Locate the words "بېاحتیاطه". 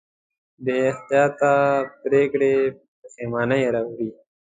0.63-1.51